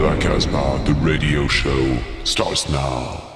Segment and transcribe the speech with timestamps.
[0.00, 3.35] la Casbah, the radio show starts now.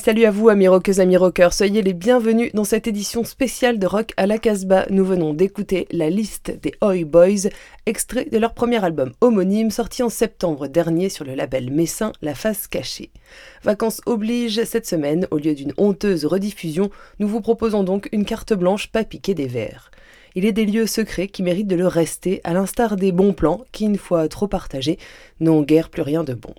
[0.00, 3.86] Salut à vous amis rockeuses, amis rockeurs, soyez les bienvenus dans cette édition spéciale de
[3.86, 4.86] Rock à la Casbah.
[4.88, 7.50] Nous venons d'écouter la liste des Oi Boys,
[7.84, 12.34] extrait de leur premier album homonyme sorti en septembre dernier sur le label messin La
[12.34, 13.10] Face Cachée.
[13.62, 16.88] Vacances oblige cette semaine, au lieu d'une honteuse rediffusion,
[17.18, 19.90] nous vous proposons donc une carte blanche pas piquée des verres.
[20.34, 23.66] Il est des lieux secrets qui méritent de le rester, à l'instar des bons plans
[23.70, 24.98] qui, une fois trop partagés,
[25.40, 26.54] n'ont guère plus rien de bon.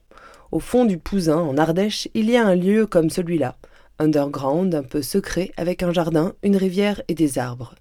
[0.51, 3.55] Au fond du Pouzin, en Ardèche, il y a un lieu comme celui-là,
[3.99, 7.75] underground, un peu secret, avec un jardin, une rivière et des arbres.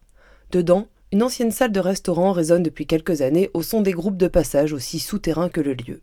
[0.52, 4.28] Dedans, une ancienne salle de restaurant résonne depuis quelques années au son des groupes de
[4.28, 6.00] passage aussi souterrains que le lieu.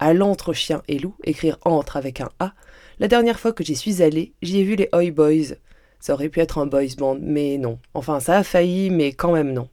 [0.00, 2.54] À l'entre chien et loup, écrire entre avec un A,
[2.98, 5.54] la dernière fois que j'y suis allé, j'y ai vu les Oi Boys.
[6.00, 7.78] Ça aurait pu être un boys band, mais non.
[7.94, 9.68] Enfin, ça a failli, mais quand même non.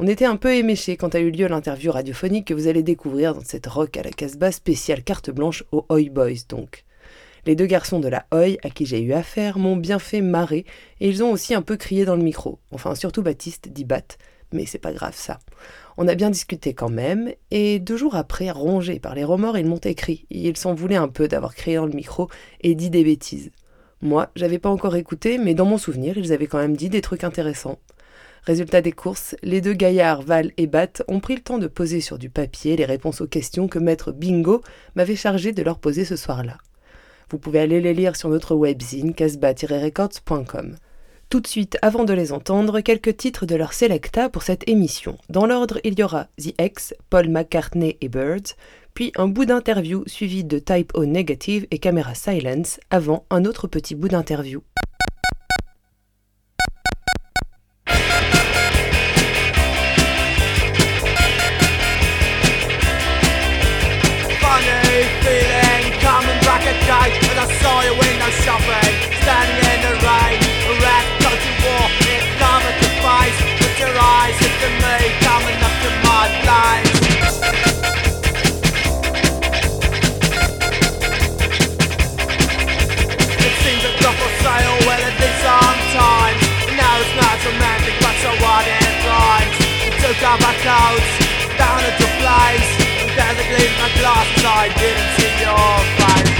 [0.00, 3.34] On était un peu éméchés quand a eu lieu l'interview radiophonique que vous allez découvrir
[3.34, 6.84] dans cette rock à la Casbah spéciale carte blanche aux Oi Boys donc.
[7.46, 10.66] Les deux garçons de la Oi à qui j'ai eu affaire m'ont bien fait marrer
[11.00, 12.60] et ils ont aussi un peu crié dans le micro.
[12.70, 14.18] Enfin, surtout Baptiste dit Bat,
[14.52, 15.40] mais c'est pas grave ça.
[15.96, 19.66] On a bien discuté quand même, et deux jours après, rongés par les remords, ils
[19.66, 20.26] m'ont écrit.
[20.30, 22.28] Ils s'en voulaient un peu d'avoir crié dans le micro
[22.60, 23.50] et dit des bêtises.
[24.00, 27.00] Moi, j'avais pas encore écouté, mais dans mon souvenir, ils avaient quand même dit des
[27.00, 27.80] trucs intéressants.
[28.44, 32.00] Résultat des courses, les deux gaillards, Val et Bat, ont pris le temps de poser
[32.00, 34.62] sur du papier les réponses aux questions que maître Bingo
[34.94, 36.58] m'avait chargé de leur poser ce soir-là.
[37.30, 40.76] Vous pouvez aller les lire sur notre webzine casbah-records.com.
[41.28, 45.18] Tout de suite, avant de les entendre, quelques titres de leur selecta pour cette émission.
[45.28, 48.56] Dans l'ordre, il y aura The X, Paul McCartney et Birds,
[48.94, 53.68] puis un bout d'interview suivi de Type O Negative et Camera Silence, avant un autre
[53.68, 54.62] petit bout d'interview.
[90.68, 91.12] Clothes
[91.56, 92.70] down at place
[93.00, 96.36] And there's a gleam in my glasses I didn't see your face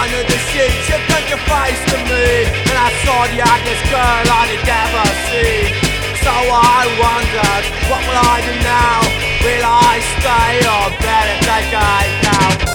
[0.00, 2.28] Under the sheets you turned your face to me
[2.68, 4.52] And I saw the ugliest girl I'd
[4.84, 5.72] ever seen
[6.20, 8.98] So I wondered, what will I do now?
[9.40, 11.88] Will I stay or better take a
[12.28, 12.69] now?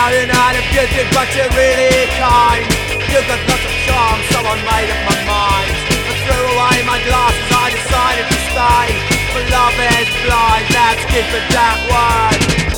[0.00, 2.64] Not abusive but you're really kind.
[3.12, 5.76] You've got lots of charm, someone made up my mind.
[6.08, 8.86] I threw away my glasses, I decided to stay.
[9.28, 12.69] For love is blind, let's keep it that way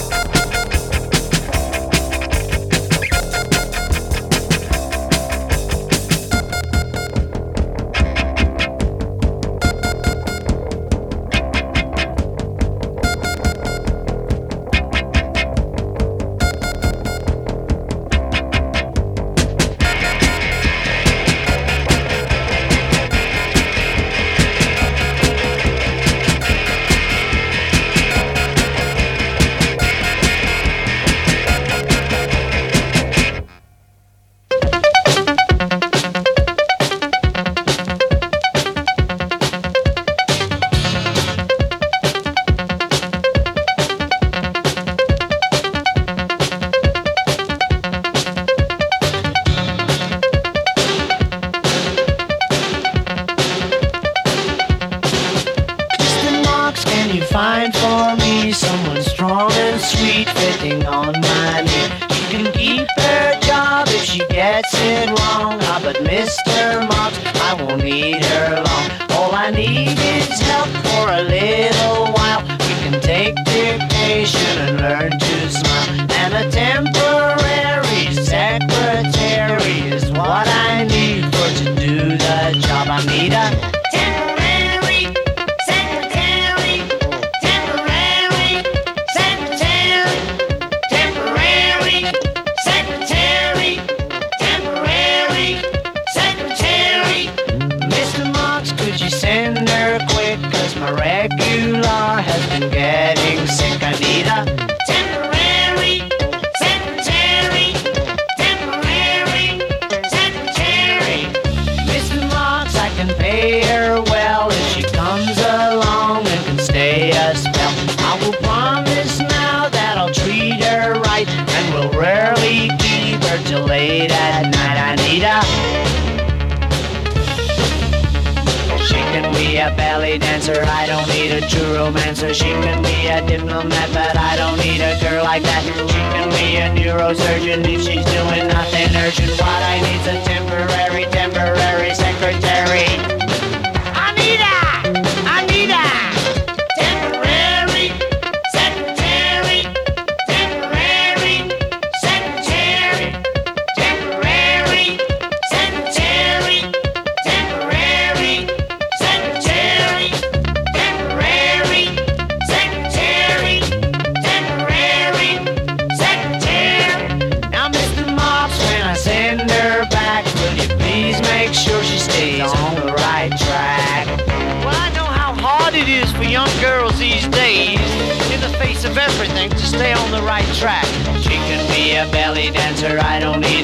[129.52, 130.64] be a belly dancer.
[130.64, 132.32] I don't need a true romancer.
[132.32, 135.62] She can be a diplomat, but I don't need a girl like that.
[135.92, 139.32] She can be a neurosurgeon if she's doing nothing urgent.
[139.32, 143.11] What I need's a temporary, temporary secretary.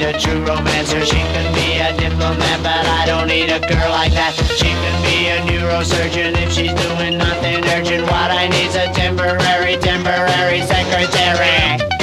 [0.09, 1.05] a true romancer.
[1.05, 4.33] She could be a diplomat, but I don't need a girl like that.
[4.57, 8.03] She could be a neurosurgeon if she's doing nothing urgent.
[8.03, 11.98] What I need's a temporary, temporary secretary.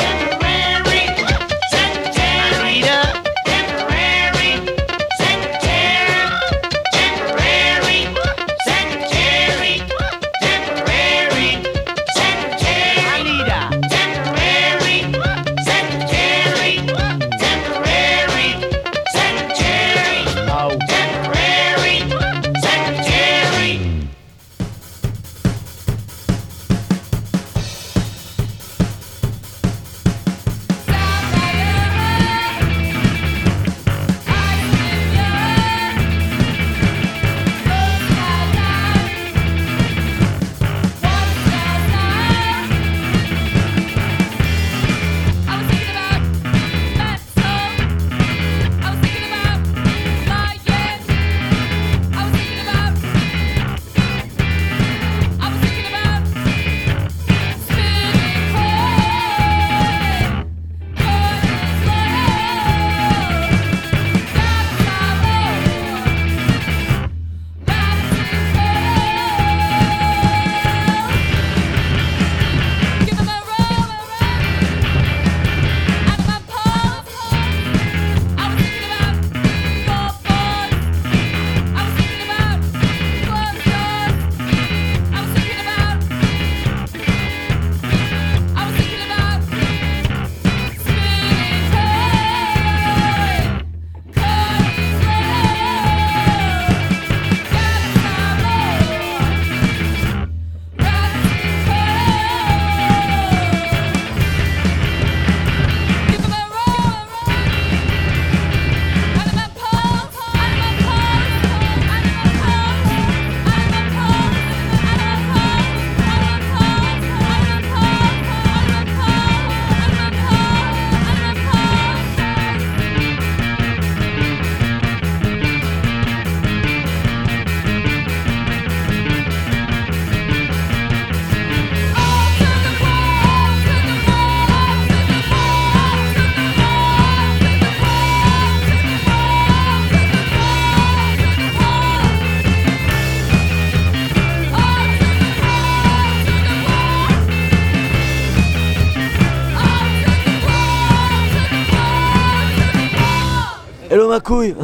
[154.16, 154.54] Ma couille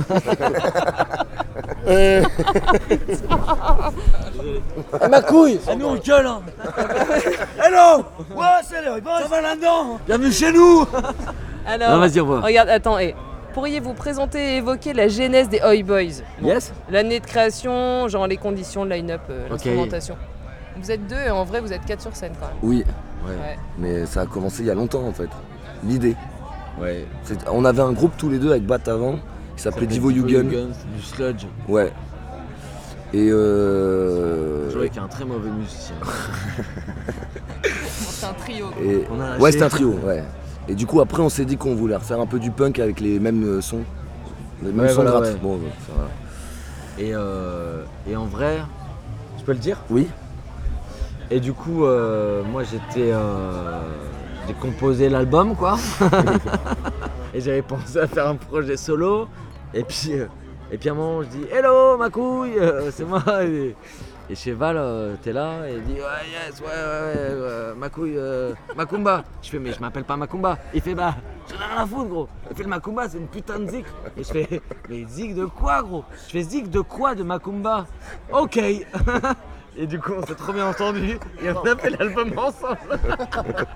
[1.89, 2.23] Euh,
[5.11, 6.41] ma couille Ah nous on gueule hein
[7.63, 8.05] Hello
[8.35, 10.87] Ouais c'est le Ça va là-dedans Bienvenue chez nous
[11.67, 13.15] Alors, Non vas-y on regarde, attends, et
[13.53, 16.23] pourriez-vous présenter et évoquer la genèse des Oi Boys?
[16.43, 19.51] Yes L'année de création, genre les conditions, le line-up, euh, Ok.
[19.51, 20.17] l'instrumentation.
[20.81, 22.57] Vous êtes deux et en vrai vous êtes quatre sur scène quand même.
[22.63, 22.85] oui,
[23.27, 23.59] Ouais.
[23.79, 25.29] mais ça a commencé il y a longtemps en fait.
[25.85, 26.17] L'idée.
[26.81, 27.07] Ouais.
[27.25, 29.17] C'est- On avait un groupe tous les deux avec Bat avant
[29.57, 30.49] qui s'appelait Divo Yugen.
[30.49, 31.47] Du sludge.
[31.69, 31.93] Ouais.
[33.13, 34.71] Et euh.
[34.71, 35.97] Joué avec un très mauvais musicien.
[37.63, 38.67] C'est un trio.
[38.83, 39.05] Et...
[39.11, 39.43] On a lâché.
[39.43, 40.25] Ouais, c'était un trio, ouais.
[40.69, 43.01] Et du coup, après, on s'est dit qu'on voulait refaire un peu du punk avec
[43.01, 43.83] les mêmes euh, sons.
[44.63, 45.35] Les mêmes Ouais, sons voilà, ouais.
[45.43, 46.09] Bon, ça va.
[47.03, 48.59] Et, euh, et en vrai,
[49.39, 49.79] je peux le dire?
[49.91, 50.09] Oui,
[51.31, 53.11] Et du coup, euh, moi j'étais.
[53.13, 53.81] euh,
[54.47, 55.77] j'ai composé l'album quoi.
[57.35, 59.29] et j'avais pensé à faire un projet solo.
[59.75, 60.27] Et puis, euh,
[60.71, 63.23] et puis à un moment, je dis Hello ma couille, euh, c'est moi.
[64.31, 67.91] Et, chez Val, euh, t'es là et il dit Ouais, yes, ouais, ouais, ouais, ma
[67.91, 68.19] couille,
[68.75, 69.25] Macumba.
[69.43, 70.57] Je fais Mais je m'appelle pas Macumba.
[70.73, 71.17] Il fait Bah,
[71.51, 72.29] j'en ai rien à foutre gros.
[72.49, 73.85] Il fait le Macumba, c'est une putain de zik.
[74.17, 76.05] Et je fais Mais zik de quoi gros?
[76.29, 77.85] Je fais zik de quoi de Macumba
[78.33, 78.59] Ok.
[79.77, 82.79] Et du coup, on s'est trop bien entendu et on a fait l'album ensemble.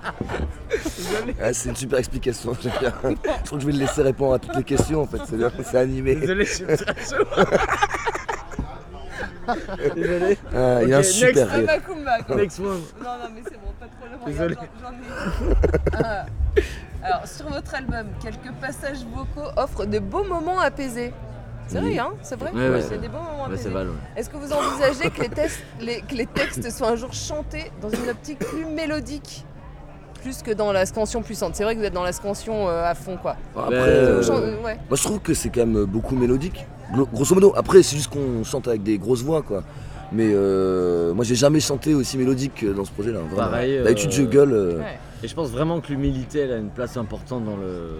[1.40, 2.52] Ah, c'est une super explication.
[2.60, 2.92] j'aime bien.
[3.02, 5.18] je crois que je vais le laisser répondre à toutes les questions en fait.
[5.26, 6.16] C'est bien, c'est animé.
[6.16, 7.24] Désolé, je suis très chaud.
[9.94, 10.38] Désolé.
[10.54, 11.54] Ah, il a un Ok, super next.
[11.54, 11.66] rire.
[11.66, 12.36] Macumba, quoi.
[12.36, 12.66] Next one.
[12.66, 14.56] Non, non, mais c'est bon, pas trop le Désolé.
[14.82, 16.02] j'en ai.
[16.04, 16.26] Ah.
[17.02, 21.12] Alors, sur votre album, quelques passages vocaux offrent de beaux moments apaisés.
[21.68, 23.56] C'est vrai, hein C'est vrai Ouais, ouais, C'est des beaux moments Ouais.
[24.16, 27.70] Est-ce que vous envisagez que les, tests- les- que les textes soient un jour chantés
[27.82, 29.44] dans une optique plus mélodique
[30.22, 32.84] plus que dans la scansion puissante C'est vrai que vous êtes dans la scansion euh,
[32.84, 33.36] à fond, quoi.
[33.56, 34.76] Après, Mais, euh, euh, ouais.
[34.88, 36.66] moi je trouve que c'est quand même beaucoup mélodique.
[37.12, 39.62] Grosso modo, après c'est juste qu'on chante avec des grosses voix quoi.
[40.12, 43.18] Mais euh, moi j'ai jamais chanté aussi mélodique que dans ce projet là.
[43.20, 43.36] Vraiment.
[43.50, 44.52] Pareil, euh, D'habitude je gueule.
[44.52, 44.98] euh, Ouais.
[45.22, 47.96] Et je pense vraiment que l'humilité, elle a une place importante dans le,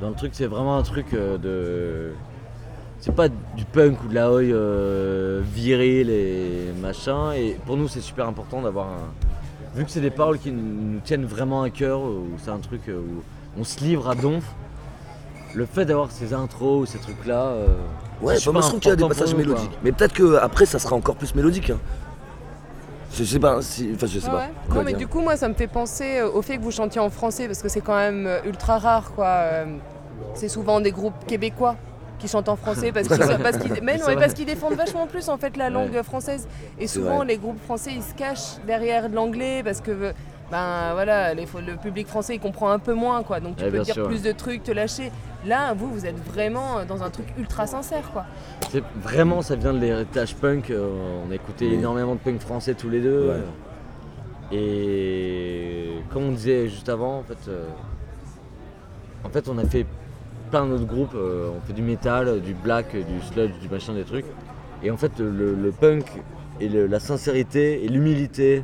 [0.00, 0.30] dans le truc.
[0.34, 2.12] C'est vraiment un truc euh, de.
[3.00, 7.32] C'est pas du punk ou de la oi euh, viril et machin.
[7.32, 8.98] Et pour nous, c'est super important d'avoir un.
[9.74, 12.82] Vu que c'est des paroles qui nous tiennent vraiment à cœur, ou c'est un truc
[12.88, 13.22] euh, où
[13.60, 14.44] on se livre à donf,
[15.54, 17.40] le fait d'avoir ces intros ou ces trucs-là.
[17.46, 17.66] euh,
[18.20, 19.46] Ouais, bah, moi je trouve qu'il y a des passages nous, quoi.
[19.54, 19.78] mélodiques.
[19.82, 21.70] Mais peut-être que après ça sera encore plus mélodique.
[21.70, 21.78] hein.
[23.14, 23.90] Je sais pas, si...
[23.94, 24.38] enfin je sais Ouais, pas.
[24.40, 24.76] ouais.
[24.76, 24.98] Non mais dire.
[24.98, 27.62] du coup moi ça me fait penser au fait que vous chantiez en français parce
[27.62, 29.44] que c'est quand même ultra rare quoi.
[30.34, 31.76] C'est souvent des groupes québécois
[32.20, 35.28] qui chantent en français parce qu'ils parce qu'ils- mais non, parce qu'ils défendent vachement plus
[35.28, 36.46] en fait la langue française
[36.78, 40.12] et souvent les groupes français ils se cachent derrière de l'anglais parce que
[40.52, 43.70] ben voilà les- le public français il comprend un peu moins quoi donc tu Ouais,
[43.70, 45.10] peux dire sûr, plus de trucs te lâcher.
[45.46, 48.24] Là vous vous êtes vraiment dans un truc ultra sincère quoi.
[48.70, 50.70] C'est- Vraiment, ça vient de l'héritage punk.
[50.70, 50.90] euh,
[51.26, 51.74] on écoutait Oui.
[51.74, 53.28] énormément de punk français tous les deux.
[53.30, 54.56] Ouais.
[54.58, 57.64] Et comme on disait juste avant, en fait, euh,
[59.24, 59.86] en fait, on a fait
[60.50, 61.14] plein d'autres groupes.
[61.14, 64.26] euh, on fait du métal, du black, du sludge, du machin, des trucs.
[64.82, 66.04] Et en fait, le, punk
[66.60, 68.62] et la sincérité et l'humilité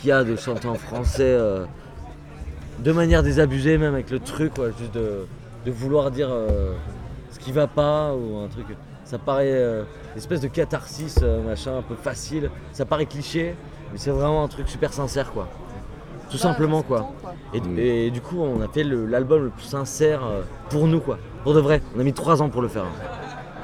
[0.00, 1.64] qu'il y a de chanter en français euh,
[2.78, 5.26] de manière désabusée, même avec le truc, juste de,
[5.70, 6.72] vouloir dire euh,
[7.30, 8.66] ce qui va pas ou un truc.
[9.04, 12.50] Ça paraît une espèce de catharsis, machin, un peu facile.
[12.72, 13.54] Ça paraît cliché,
[13.92, 15.48] mais c'est vraiment un truc super sincère, quoi.
[16.30, 17.10] Tout simplement, quoi.
[17.54, 17.78] Et, Mm.
[17.78, 21.18] et du coup, on a fait l'album le plus sincère euh, pour nous, quoi.
[21.42, 21.80] Pour de vrai.
[21.96, 22.84] On a mis trois ans pour le faire.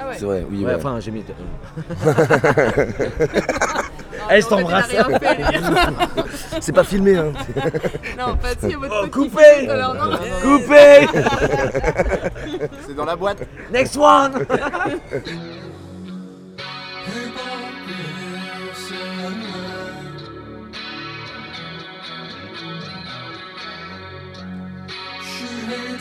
[0.00, 0.14] Ah ouais.
[0.18, 0.60] C'est vrai, oui.
[0.60, 0.74] Ouais, ouais.
[0.76, 1.22] enfin, j'ai mis.
[5.20, 5.44] Fait, lui.
[6.60, 7.32] C'est pas filmé hein.
[8.18, 11.06] Non, pas si, votre Oh, coupé alors, non, Coupé
[12.86, 13.46] C'est dans la boîte.
[13.72, 14.46] Next one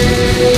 [0.00, 0.48] Thank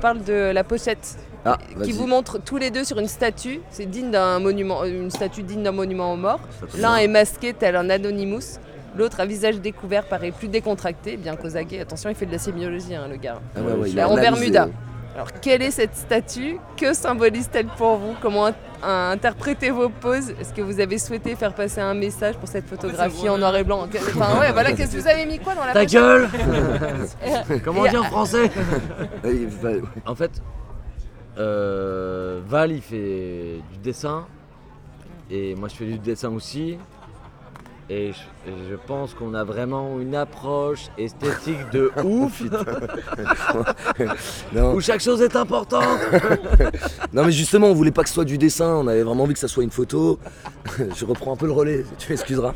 [0.00, 3.60] parle de la pochette Ah, qui vous montre tous les deux sur une statue.
[3.70, 6.40] C'est digne d'un monument, une statue digne d'un monument aux morts.
[6.78, 8.58] L'un est masqué tel un Anonymous.
[8.96, 11.80] L'autre, à visage découvert, paraît plus décontracté, bien qu'aux aguets.
[11.80, 13.40] Attention, il fait de la sémiologie, hein, le gars.
[13.56, 14.68] Ah ouais, ouais, en Bermuda.
[15.14, 16.58] Alors, quelle est cette statue?
[16.76, 18.14] Que symbolise-t-elle pour vous?
[18.22, 20.30] Comment in- interprétez vos poses?
[20.40, 23.64] Est-ce que vous avez souhaité faire passer un message pour cette photographie en noir et
[23.64, 23.86] blanc?
[24.14, 26.28] Enfin, ouais, voilà, qu'est-ce que vous avez mis quoi dans la Ta gueule!
[27.64, 28.50] Comment et- dire en français?
[30.06, 30.40] En fait,
[31.38, 34.26] euh, Val il fait du dessin.
[35.30, 36.76] Et moi je fais du dessin aussi.
[37.88, 42.40] Et je, et je pense qu'on a vraiment une approche esthétique de ouf
[44.54, 44.74] non.
[44.74, 45.98] où chaque chose est importante.
[47.12, 49.34] non mais justement on voulait pas que ce soit du dessin, on avait vraiment envie
[49.34, 50.18] que ça soit une photo.
[50.96, 52.54] Je reprends un peu le relais, tu m'excuseras.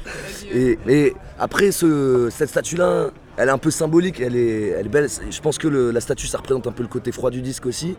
[0.52, 4.86] Et, et après ce, cette statue là, elle est un peu symbolique, elle est, elle
[4.86, 5.08] est belle.
[5.28, 7.66] Je pense que le- la statue ça représente un peu le côté froid du disque
[7.66, 7.96] aussi.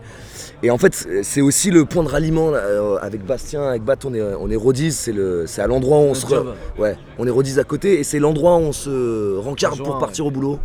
[0.63, 0.93] Et en fait
[1.23, 4.49] c'est- aussi le point de ralliement là, euh, avec Bastien, avec Bat, on est, on
[4.49, 5.09] est Rodis,
[5.45, 6.25] c'est à l'endroit où on Le se...
[6.25, 6.53] re-.
[6.79, 9.99] Ouais, on est Rodis à côté et c'est l'endroit où on se rencarde pour ouais.
[9.99, 10.59] partir au boulot.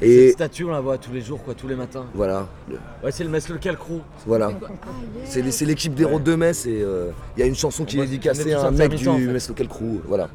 [0.00, 2.06] Cette Et statue on la voit tous les jours quoi, tous les matins.
[2.14, 4.00] voilà, le- Ouais c'est le Mestre Local Crew.
[4.26, 4.50] voilà.
[5.24, 7.84] C'est les- c'est l'équipe des Routes de Metz et euh, il y a une chanson
[7.84, 9.26] qui est dédicacée à un mec du en fait.
[9.26, 10.00] Metz Local Crew.
[10.06, 10.28] Voilà.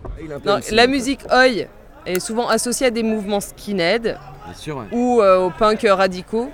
[0.46, 1.66] Non, la musique Oi
[2.06, 4.04] est souvent associée à des mouvements skinhead
[4.46, 4.84] Bien sûr ouais.
[4.92, 6.50] ou euh, aux punk radicaux.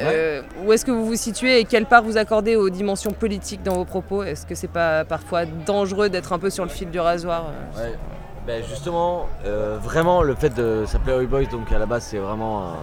[0.00, 3.62] Euh, où est-ce que vous vous situez et quelle part vous accordez aux dimensions politiques
[3.62, 4.22] dans vos propos?
[4.24, 7.82] Est-ce que c'est pas parfois dangereux d'être un peu sur le fil du rasoir euh?
[7.84, 7.92] Ouais.
[8.44, 12.18] Ben justement, euh, vraiment le fait de s'appeler Oi Boys, donc à la base c'est
[12.18, 12.74] vraiment un,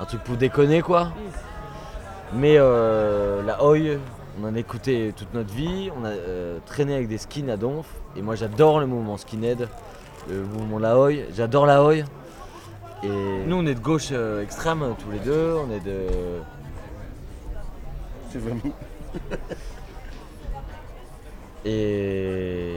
[0.00, 1.12] un truc pour déconner quoi.
[2.32, 3.98] Mais euh, la Oi,
[4.40, 7.58] on en a écouté toute notre vie, on a euh, traîné avec des skins à
[7.58, 9.68] Donf, et moi j'adore le mouvement skinhead,
[10.30, 11.96] le mouvement la Oi, j'adore la Oi.
[13.02, 13.08] Et
[13.46, 14.12] nous on est de gauche
[14.42, 16.06] extrême tous les deux, on est de...
[18.32, 18.60] C'est vraiment.
[21.66, 22.72] Et...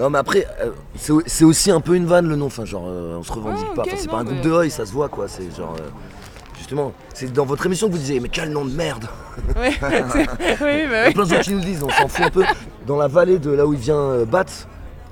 [0.00, 2.46] Non mais après, euh, c'est au- c'est aussi un peu une vanne le nom.
[2.46, 3.82] Enfin genre, euh, on se revendique Ah, pas.
[3.82, 5.28] ok, Enfin, c'est non, pas un groupe mais- de Hoy, ça se voit quoi.
[5.28, 5.76] C'est genre.
[5.78, 5.88] euh,
[6.56, 9.06] Justement, c'est dans votre émission que vous disiez, mais quel nom de merde
[9.56, 9.70] Ouais,
[10.12, 10.26] c'est- oui,
[10.58, 11.14] bah Il y a oui.
[11.14, 12.44] plein de gens qui nous le disent, on s'en fout un peu.
[12.86, 14.44] Dans la vallée de là où il vient euh, Bat,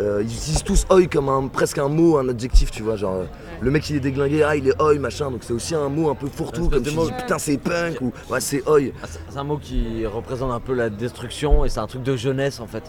[0.01, 2.97] euh, ils utilisent tous Oi comme un, presque un mot, un adjectif, tu vois.
[2.97, 3.25] Genre, euh,
[3.61, 6.11] le mec il est déglingué, ah il est Oi machin, donc c'est aussi un mot
[6.11, 7.07] un peu fourre-tout, Espèce comme de tu mot.
[7.07, 8.93] dis, putain c'est punk ou ouais c'est Oi.
[9.03, 12.03] Ah, c'est- C'est un mot qui représente un peu la destruction et c'est un truc
[12.03, 12.85] de jeunesse en fait.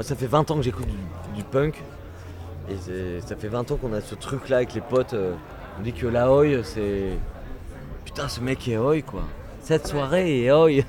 [0.00, 0.96] Moi ça fait 20 ans que j'écoute du,
[1.36, 1.74] du punk
[2.70, 5.12] et ça fait 20 ans qu'on a ce truc là avec les potes.
[5.12, 5.34] euh,
[5.78, 7.18] on dit que la oi c'est.
[8.06, 9.24] Putain ce mec est oi quoi.
[9.60, 10.70] Cette soirée est oi.
[10.70, 10.84] et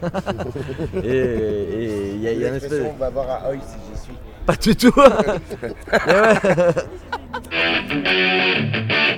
[2.13, 2.89] il y a, y a une espèce.
[2.89, 4.13] On va voir à Oi si j'y suis.
[4.45, 4.93] Pas du tout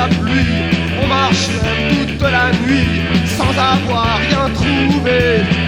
[0.00, 0.54] la pluie,
[1.02, 2.90] on marche même toute la nuit,
[3.36, 5.18] sans avoir rien trouvé,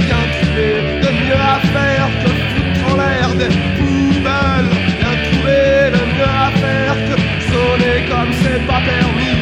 [0.07, 0.69] rien trouvé
[1.05, 5.61] de mieux à faire que foutre en l'air des poubelles, rien trouvé
[5.97, 7.17] de mieux à faire que
[7.51, 9.37] sonner comme c'est pas permis.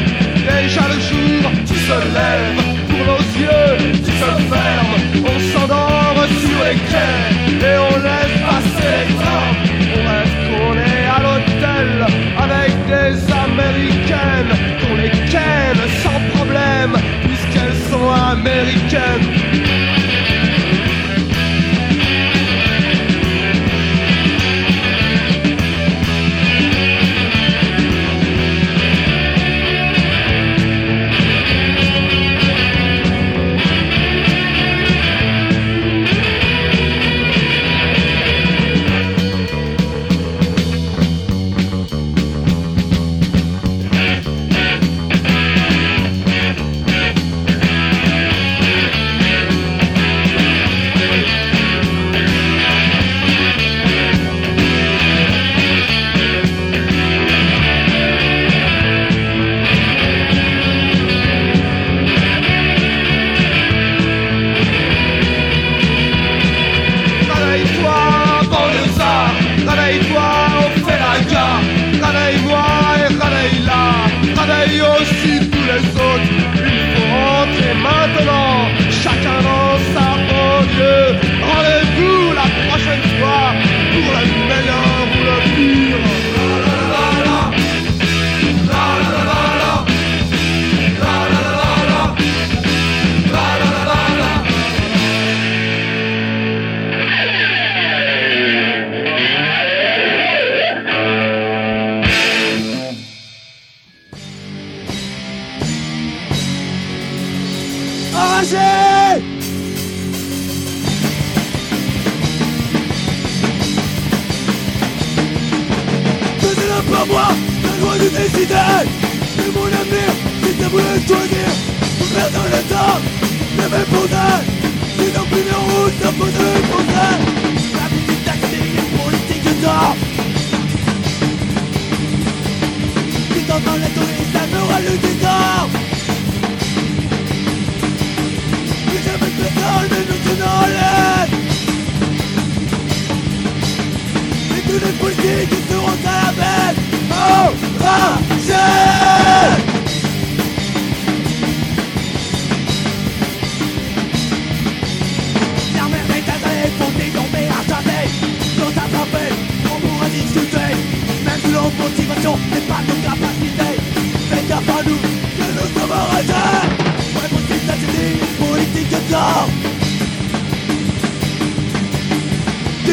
[0.51, 3.73] Déjà le jour qui se lève pour nos yeux
[4.05, 4.99] qui se ferment,
[5.33, 7.98] on s'endort sur les quais et on
[18.45, 19.88] sont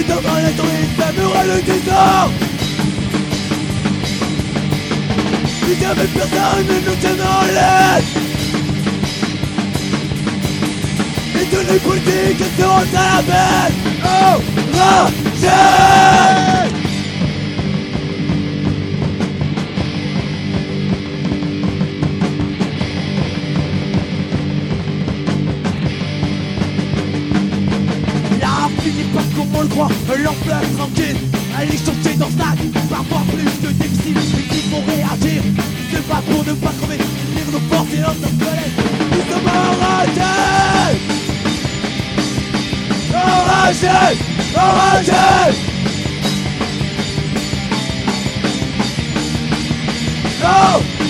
[0.08, 2.34] Devant touristes, aimera le désordre
[5.64, 7.46] Si jamais personne ne nous en
[11.38, 13.46] Et tous les politiques seront à la
[14.08, 14.40] Oh,
[30.46, 31.18] l'ampleur tranquille
[31.58, 32.58] Allez chercher dans sac,
[32.90, 35.42] parfois plus que difficile Mais il faut réagir,
[35.92, 36.98] se battre pour ne pas crever.
[37.36, 38.76] Lire nos forces et notre squelette
[39.12, 40.22] Nous sommes enragés.
[43.14, 44.18] Enragés.
[44.56, 45.56] Enragés.
[50.44, 51.06] Enragés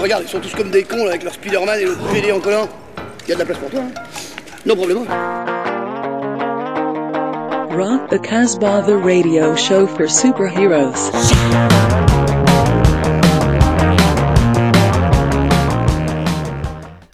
[0.00, 2.40] regarde, ils sont tous comme des cons là, avec leur Spider-Man et l'autre PD en
[2.40, 2.68] collant.
[3.26, 3.80] Il y a de la place pour toi.
[3.80, 3.92] Hein.
[4.66, 4.98] Non problème.
[7.76, 11.10] Rock the Casbah, the radio show for superheroes.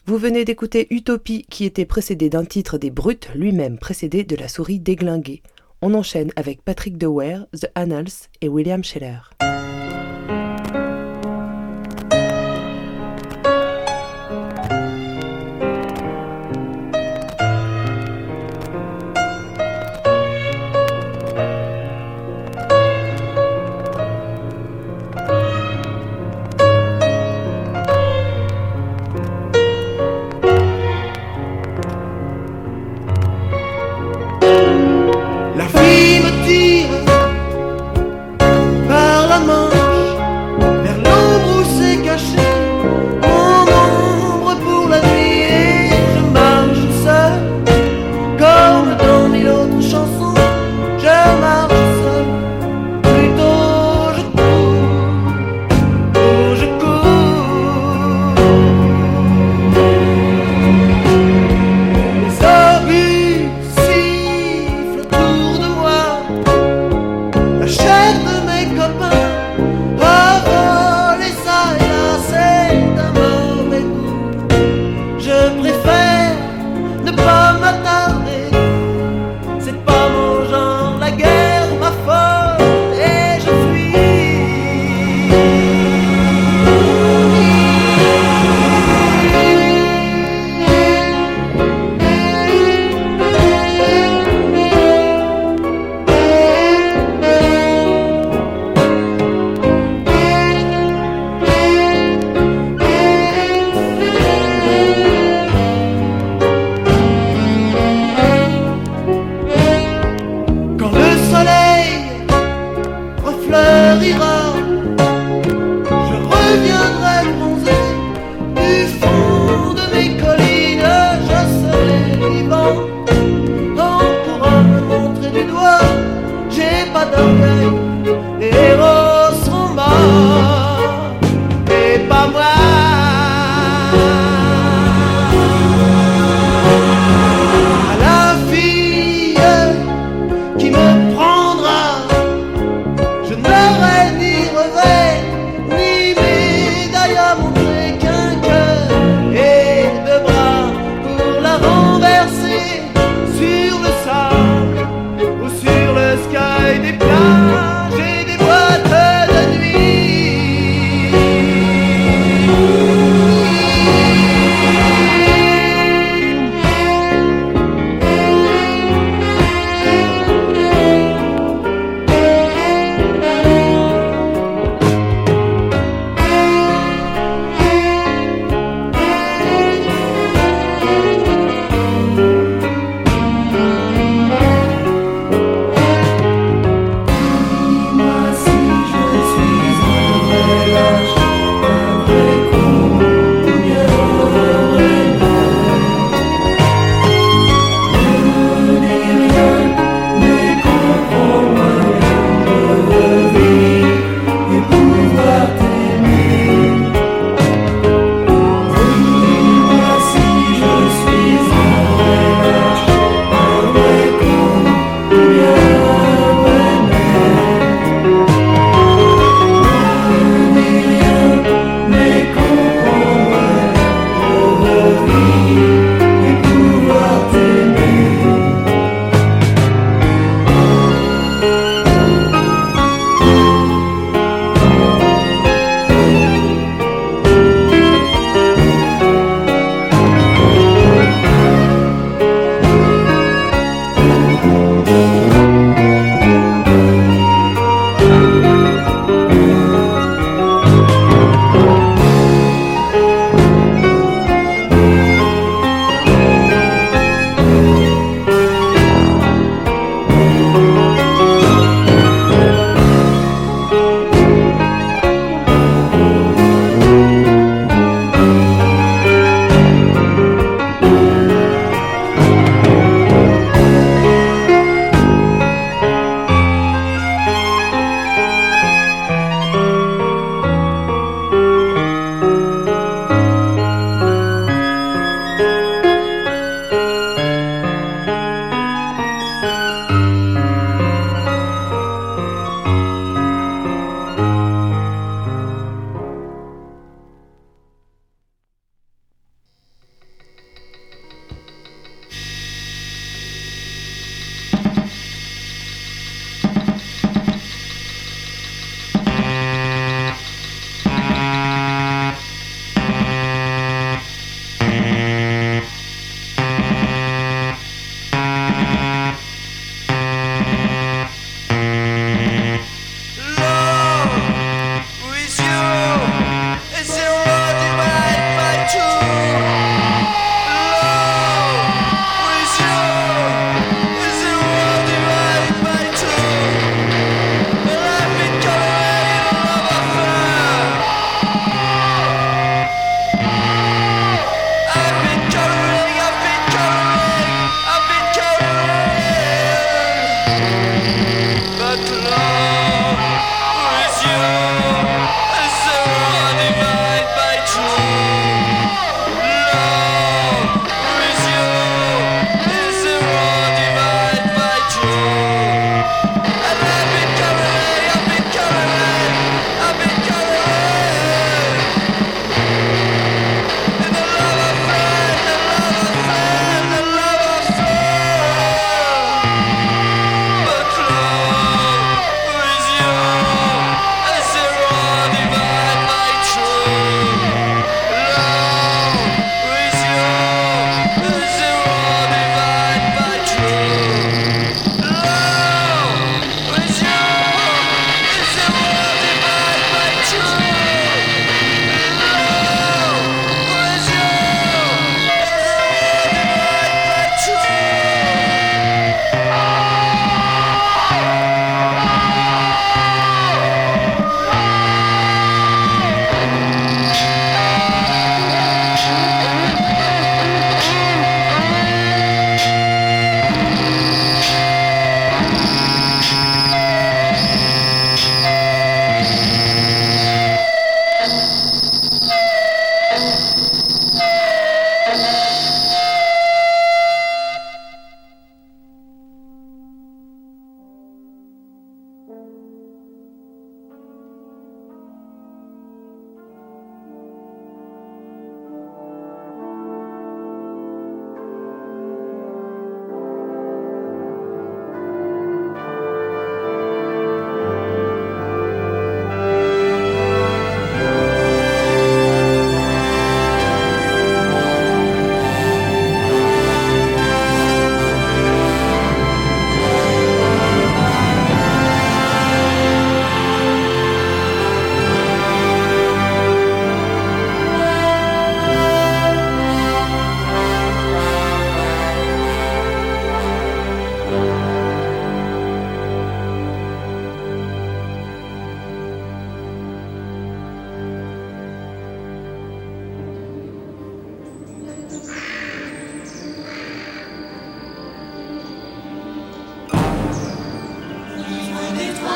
[0.07, 4.49] Vous venez d'écouter Utopie qui était précédé d'un titre des Brutes, lui-même précédé de la
[4.49, 5.43] souris déglinguée.
[5.82, 9.18] On enchaîne avec Patrick Dewar, The Annals et William Scheller.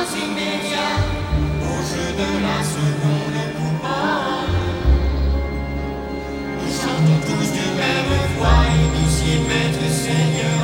[0.08, 1.00] immédiats
[1.62, 4.58] au jeu de la seconde coupable.
[6.58, 10.59] Nous chantons tous du même voix, initié, maître, seigneur.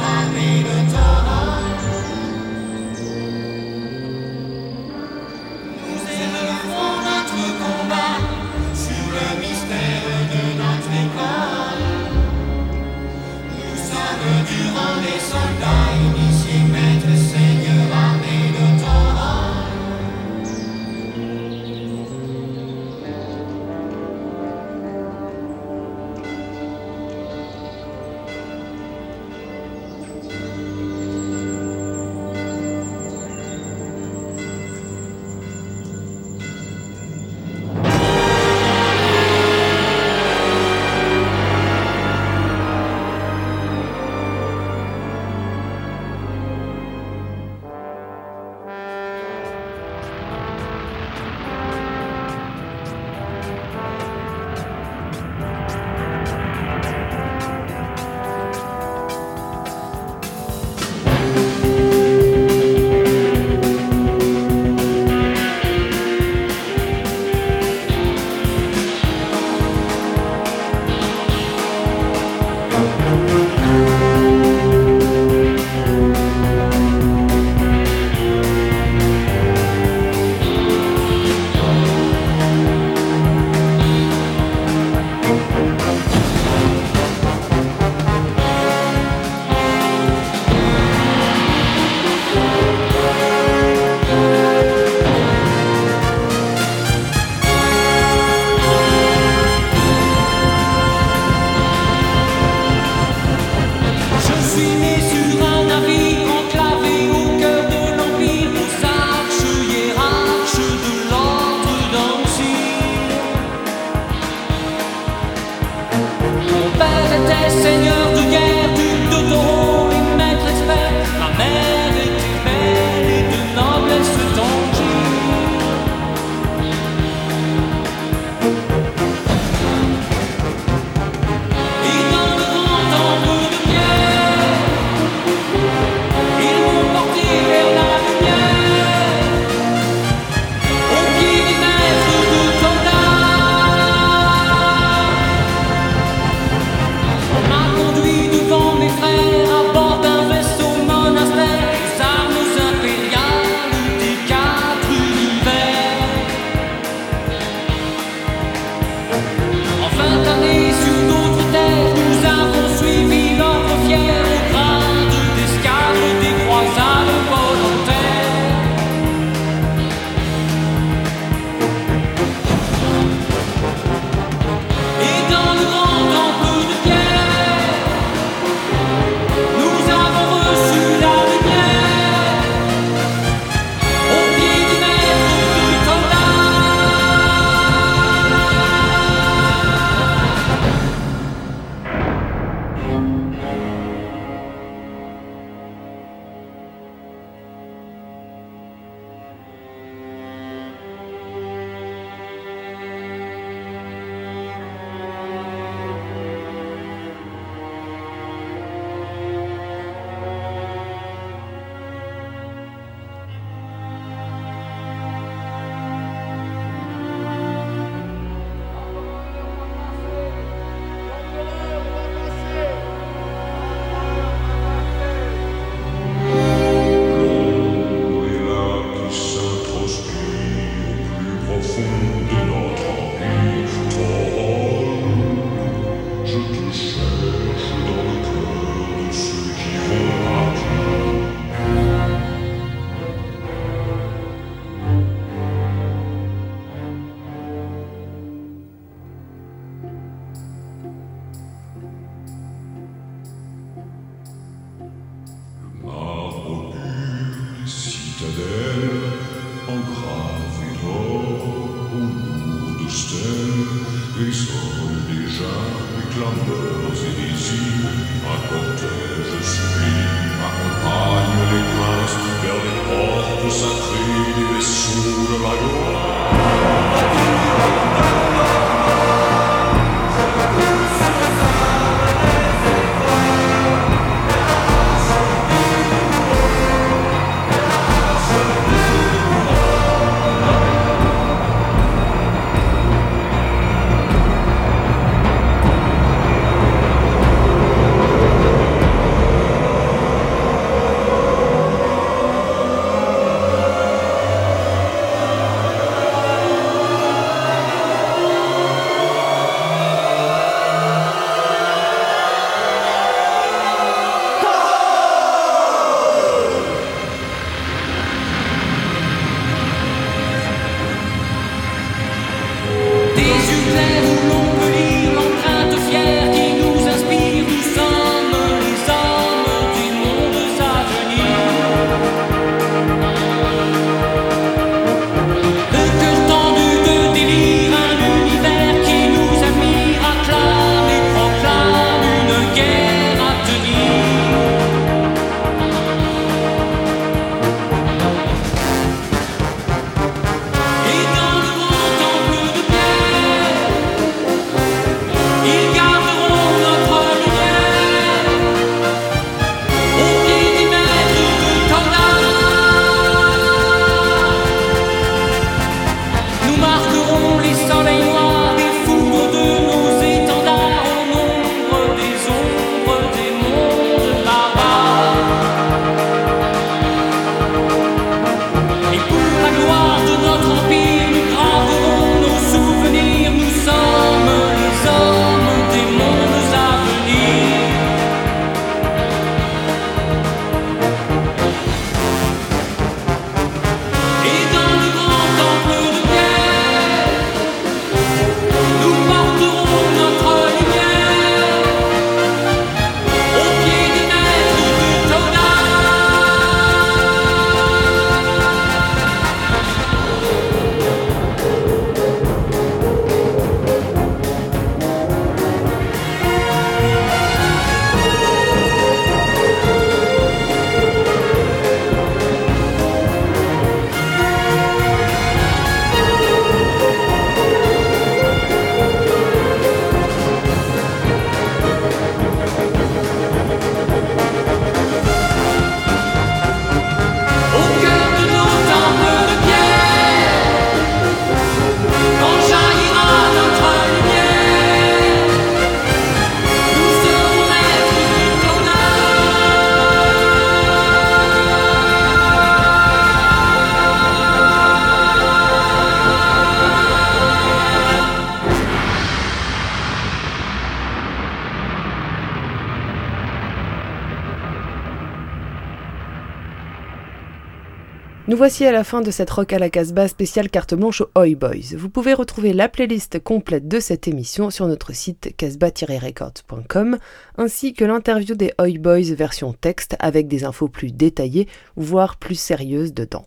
[468.37, 471.35] Voici à la fin de cette Rock à la Casbah spéciale carte blanche aux Oi
[471.37, 471.75] Boys.
[471.75, 476.99] Vous pouvez retrouver la playlist complète de cette émission sur notre site casbah-records.com
[477.39, 482.35] ainsi que l'interview des Oi Boys version texte avec des infos plus détaillées, voire plus
[482.35, 483.25] sérieuses dedans.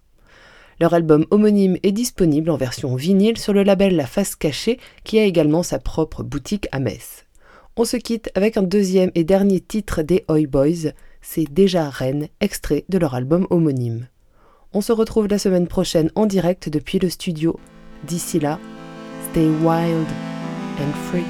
[0.80, 5.18] Leur album homonyme est disponible en version vinyle sur le label La Face Cachée qui
[5.18, 7.26] a également sa propre boutique à Metz.
[7.78, 12.28] On se quitte avec un deuxième et dernier titre des Oi Boys, c'est Déjà Reine,
[12.41, 14.07] extrait de leur album homonyme.
[14.72, 17.59] On se retrouve la semaine prochaine en direct depuis le studio.
[18.03, 18.59] D'ici là,
[19.32, 20.07] stay wild
[20.80, 21.24] and free.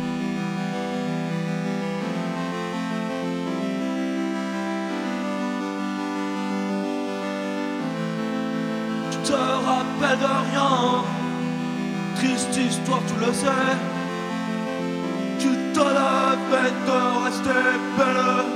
[9.09, 11.03] Tu te rappelles de rien
[12.15, 13.47] Triste histoire, tu le sais
[15.39, 18.48] Tu te la peine de rester belle